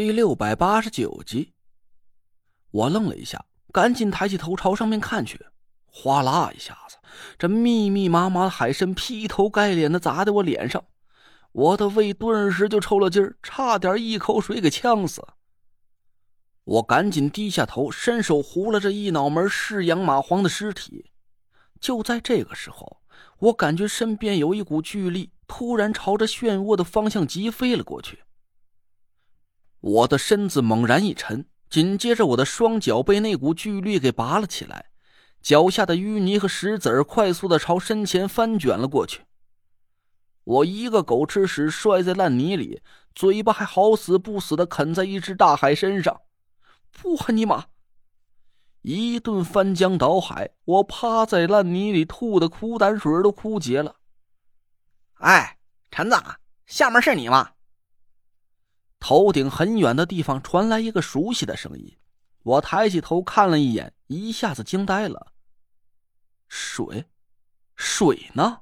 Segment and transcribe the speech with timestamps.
[0.00, 1.52] 第六百八十九集，
[2.70, 5.44] 我愣了一下，赶紧抬起头朝上面看去，
[5.84, 6.96] 哗啦一下子，
[7.38, 10.82] 这密密麻麻的海参劈头盖脸的砸在我脸上，
[11.52, 15.22] 我的胃顿时就抽了筋儿，差点一口水给呛死。
[16.64, 21.10] 我赶紧低下头，伸手糊了这一脑门是羊蚂蟥的尸体。
[21.78, 23.02] 就在这个时候，
[23.38, 28.20] 我感觉身边有一股巨力突然朝着漩涡的方向疾飞了过去。
[29.80, 34.90] 我的身子猛然一沉，紧接着我的双脚被那股巨力给拔了起来，
[35.40, 39.22] 脚下的淤泥和石子儿快速的朝身前翻卷了过去。
[40.44, 42.82] 我一个狗吃屎摔在烂泥里，
[43.14, 46.22] 嘴巴还好死不死的啃在一只大海身上。
[47.02, 47.66] 我尼玛！
[48.82, 53.96] 一顿翻江倒海，我趴在烂泥里吐的苦胆水都枯竭了。
[55.14, 55.58] 哎，
[55.90, 56.16] 陈子，
[56.66, 57.50] 下面是你吗？
[59.00, 61.96] 头顶很远的地方传来一个熟悉的声音，
[62.42, 65.32] 我抬起头看了一眼，一下子惊呆了。
[66.46, 67.06] 水，
[67.74, 68.60] 水呢？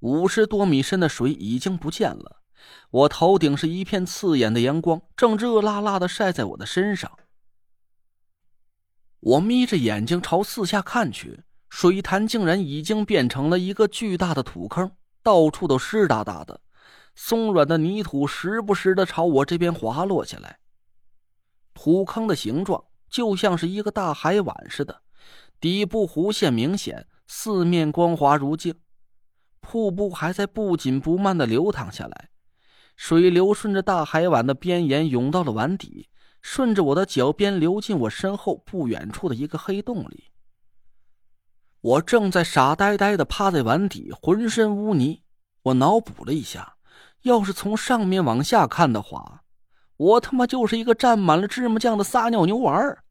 [0.00, 2.42] 五十多米深的水已经不见了，
[2.90, 7.18] 我头顶是一片刺眼的阳光，正热辣辣的晒在我的身上。
[9.20, 16.60] 我眯着眼睛朝四下看去，水潭竟然已经变成了一个巨大的土坑，到处都湿哒哒的。
[17.20, 20.60] 松软的泥土时不时的朝我这边滑落下来，
[21.74, 25.02] 土坑的形状就像是一个大海碗似的，
[25.58, 28.76] 底部弧线明显，四面光滑如镜。
[29.60, 32.30] 瀑布还在不紧不慢的流淌下来，
[32.94, 36.08] 水流顺着大海碗的边沿涌到了碗底，
[36.40, 40.30] 顺着我的脚边流进我身后不远处的一个黑洞里。
[41.80, 45.24] 我正在傻呆呆的趴在碗底，浑身污泥。
[45.62, 46.76] 我脑补了一下。
[47.22, 49.42] 要是从上面往下看的话，
[49.96, 53.04] 我他妈就是一个沾满了芝麻酱的撒尿牛丸儿。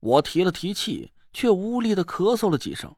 [0.00, 2.94] 我提了提气，却无力的咳嗽了几声。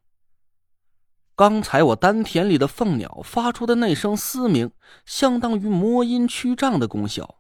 [1.35, 4.71] 刚才我丹田里的凤鸟发出的那声嘶鸣，
[5.07, 7.37] 相当于魔音驱瘴的功效。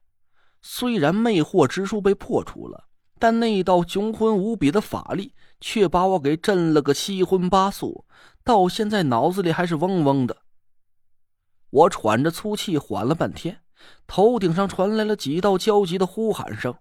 [0.62, 2.84] 虽然魅惑之术被破除了，
[3.18, 8.06] 但那道雄浑无比的法力却把我给震了个七荤八素，
[8.42, 10.38] 到现在脑子里还是嗡嗡的。
[11.70, 13.62] 我喘着粗气，缓了半天，
[14.06, 16.76] 头顶上传来了几道焦急的呼喊声：“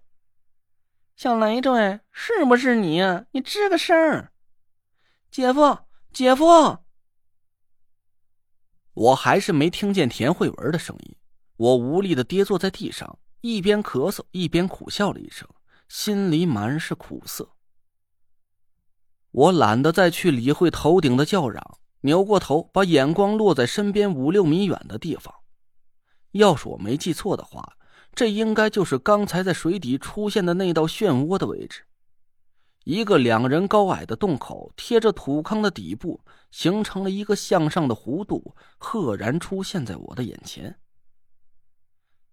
[1.16, 3.00] 小累赘，是不是你？
[3.30, 4.28] 你吱个声！
[5.30, 5.78] 姐夫，
[6.12, 6.44] 姐夫！”
[8.92, 11.16] 我还是没听见田慧文的声音。
[11.56, 15.48] 我无力的跌坐在地上，一边咳嗽一边苦笑了一声，
[15.88, 17.52] 心里满是苦涩。
[19.30, 21.78] 我懒得再去理会头顶的叫嚷。
[22.02, 25.34] 扭过头，把眼光落在身边五六米远的地方。
[26.32, 27.76] 要是我没记错的话，
[28.14, 31.82] 这应该就是刚才在水底出现的那道漩涡的位置。
[32.84, 40.78] 一个两人高矮的洞口贴着土坑的底部，形成了一个向上的弧度，赫然出现在我的眼前。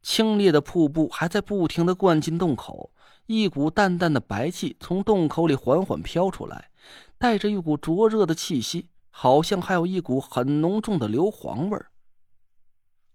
[0.01, 2.93] 清冽的瀑布还在不停的灌进洞口，
[3.25, 6.69] 一股淡淡的白气从洞口里缓缓飘出来，
[7.17, 8.89] 带着一股灼热的气息。
[9.19, 11.89] 好像还有一股很浓重的硫磺味儿。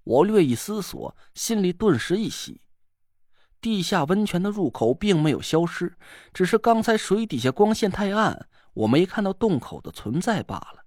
[0.02, 2.60] 我略一思索，心里顿时一喜。
[3.60, 5.96] 地下温泉的入口并没有消失，
[6.34, 10.84] 只是刚才水底下光线太暗，我没看到洞口的存在罢了。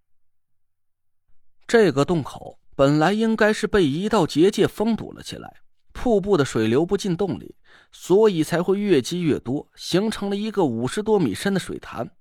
[1.65, 5.61] 这个洞口本来应该是被一道结界封堵了起来，
[5.93, 7.55] 瀑布的水流不进洞里，
[7.93, 12.11] 所以才会越积越多，形成了一个五十多米深的水潭。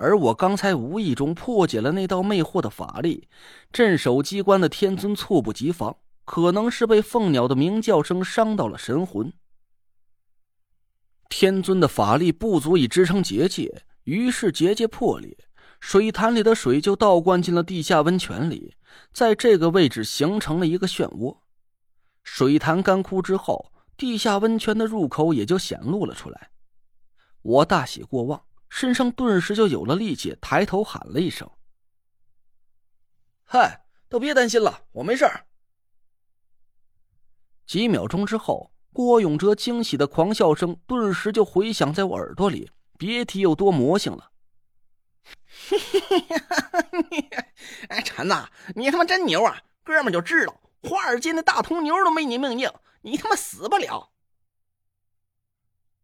[0.00, 3.28] 而我刚才无意中破解了那道魅惑的法力，
[3.72, 9.32] 镇守机关的天尊猝不及防，可能是被凤鸟的鸣叫声伤到了神魂。
[11.28, 15.36] 天尊的法力不足以支撑结界，于是结界破裂，
[15.80, 18.76] 水潭里的水就倒灌进了地下温泉里，
[19.12, 21.38] 在这个位置形成了一个漩涡。
[22.22, 26.50] 水潭干枯之后，地下温泉的入口也就显露了出来。
[27.42, 28.42] 我大喜过望。
[28.68, 31.50] 身上顿时就有了力气，抬头喊了一声
[33.44, 35.46] ：“嗨，都别担心了，我没事儿。”
[37.66, 44.30] 几秒钟之后，郭永哲惊喜的狂笑声顿时就回响在我耳朵里，别提有多魔性了。
[47.88, 48.34] 哎，陈子，
[48.74, 49.60] 你他妈真牛啊！
[49.84, 52.70] 哥们就知道，华尔街那大铜牛都没你命硬，
[53.02, 54.12] 你他妈死不了。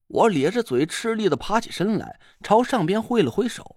[0.07, 3.77] 我咧着嘴，吃力的爬起身来，朝上边挥了挥手。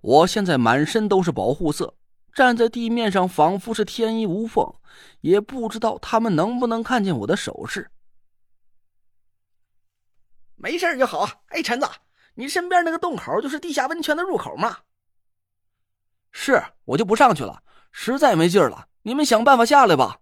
[0.00, 1.96] 我现在满身都是保护色，
[2.32, 4.74] 站在地面上，仿佛是天衣无缝，
[5.20, 7.90] 也不知道他们能不能看见我的手势。
[10.54, 11.44] 没事就好。
[11.48, 11.86] 哎，陈子，
[12.34, 14.78] 你身边那个洞口就是地下温泉的入口吗？
[16.30, 18.88] 是，我就不上去了，实在没劲儿了。
[19.02, 20.20] 你们想办法下来吧。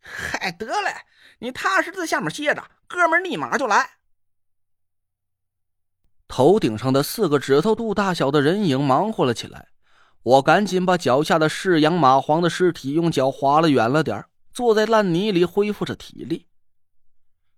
[0.00, 0.92] 嗨，得嘞，
[1.42, 3.94] 你踏实在下面歇着，哥们立马就来。
[6.28, 9.70] 头顶上的四个指头肚大小的人影忙活了起来，
[10.22, 16.46] 我赶紧把脚下的是羊蚂蟥的尸体用脚划了远了点坐在烂泥里恢复着体力。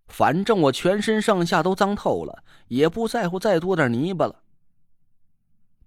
[0.06, 4.44] 反正我全身上下都脏透了，也不在乎再多点泥巴了。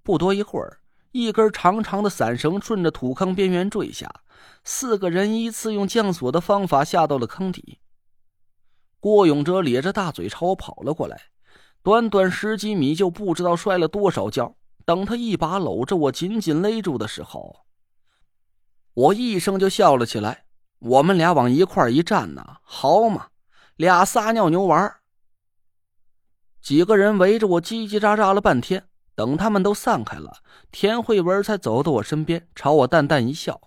[0.04, 0.82] 不多一会儿，
[1.14, 4.22] 一根长长的伞绳顺着土坑边缘坠下，
[4.64, 7.80] 四个人依次用降索的方法下到了坑底。
[9.00, 11.22] 郭永哲咧着大嘴朝我跑了过来，
[11.84, 14.56] 短短十几米就不知道摔了多少跤。
[14.86, 17.66] 等他一把搂着我，紧紧勒住的时候，
[18.94, 20.46] 我一声就笑了起来。
[20.80, 23.28] 我们俩往一块一站呢，好嘛！
[23.76, 24.96] 俩撒尿牛丸
[26.62, 30.38] 几个人围着我叽叽喳喳了半天，等他们都散开了，
[30.72, 33.60] 田慧文才走到我身边，朝我淡淡一笑：“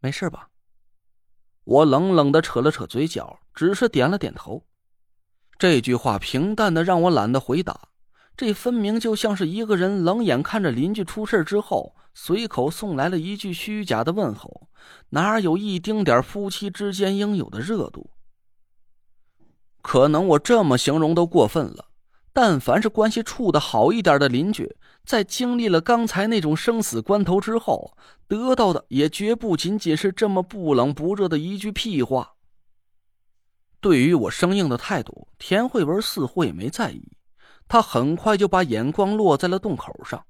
[0.00, 0.48] 没事吧？”
[1.66, 4.64] 我冷冷的扯了扯嘴角，只是点了点头。
[5.58, 7.88] 这句话平淡的让我懒得回答，
[8.36, 14.68] 这分明就像是一个人冷眼看着邻居出事之后，随口送来了一句虚假的问候，
[15.08, 18.10] 哪有一丁点夫妻之间应有的热度？
[19.82, 21.86] 可能我这么形容都过分了，
[22.32, 32.34] 但凡是关系处的好一点的邻居，在经历了刚才那种生死关头之后，得到的也绝不仅仅是这么不冷不热的一句屁话。
[33.80, 37.16] 对于我生硬的态度，田慧文似乎也没在意，
[37.68, 40.26] 他很快就把眼光落在了洞口上。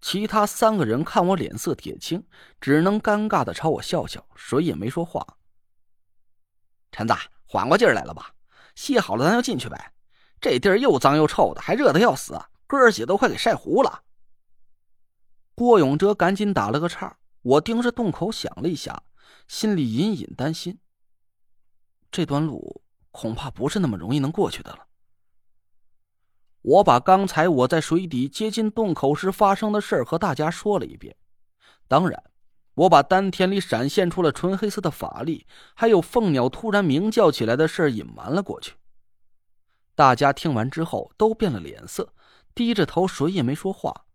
[0.00, 2.24] 其他三个人看我脸色铁青，
[2.60, 5.26] 只能尴尬的朝我笑笑，谁也没说话。
[6.92, 7.14] 陈子，
[7.44, 8.32] 缓过劲儿来了吧？
[8.76, 9.92] 歇好了，咱就进去呗。
[10.40, 12.40] 这地儿又脏又臭的，还热的要死，
[12.70, 14.04] 哥儿几都快给晒糊了。
[15.56, 17.16] 郭永哲赶紧打了个岔。
[17.42, 19.02] 我盯着洞口想了一下，
[19.48, 20.78] 心里隐隐担心。
[22.12, 24.86] 这段路恐怕不是那么容易能过去的了。
[26.62, 31.16] 我把刚才我在水底接近洞口时发生的事和大家说了一遍，
[31.88, 32.22] 当然。
[32.74, 35.44] 我把丹田里闪现出了纯黑色的法力，
[35.74, 38.74] 还有凤鸟突然鸣叫起来的事隐瞒了过去。
[39.96, 42.14] 大家听完之后都变了脸色，
[42.54, 44.06] 低着头，谁也没说话。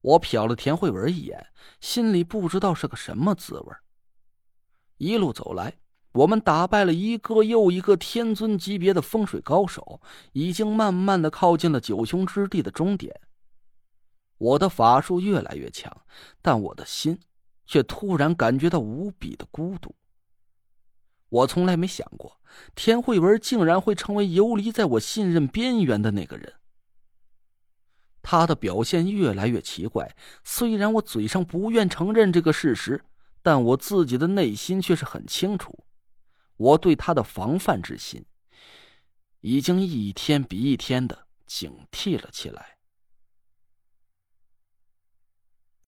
[0.00, 1.48] 我瞟了田慧文一眼，
[1.80, 3.74] 心里不知道是个什么滋味。
[4.96, 5.78] 一路走来，
[6.12, 10.00] 我们打败了一个又一个天尊级别的风水高手，
[10.32, 13.20] 已经慢慢的靠近了九凶之地的终点。
[14.38, 16.04] 我的法术越来越强，
[16.40, 17.18] 但我的心。
[17.70, 19.94] 却突然感觉到无比的孤独。
[21.28, 22.40] 我从来没想过，
[22.74, 26.54] 田慧文竟然会成为游离在我信任边缘的那个人。
[28.22, 33.04] 他的表现越来越奇怪，虽然我嘴上不愿承认这个事实，
[33.42, 35.84] 但我自己的内心却是很清楚，
[36.56, 38.24] 我对他的防范之心，
[39.40, 42.77] 已经一天比一天的警惕了起来。